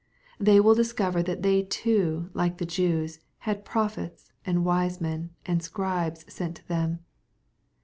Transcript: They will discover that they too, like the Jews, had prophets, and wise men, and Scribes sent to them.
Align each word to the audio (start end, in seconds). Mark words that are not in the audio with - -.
They 0.39 0.59
will 0.59 0.73
discover 0.73 1.21
that 1.21 1.43
they 1.43 1.61
too, 1.61 2.31
like 2.33 2.57
the 2.57 2.65
Jews, 2.65 3.19
had 3.37 3.63
prophets, 3.63 4.31
and 4.43 4.65
wise 4.65 4.99
men, 4.99 5.29
and 5.45 5.61
Scribes 5.61 6.25
sent 6.27 6.55
to 6.55 6.67
them. 6.67 7.05